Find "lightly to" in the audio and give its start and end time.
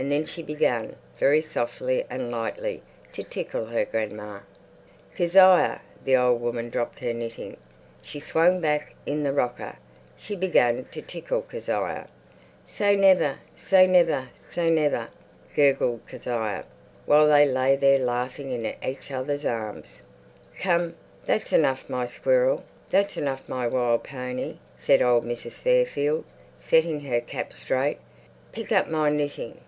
2.30-3.24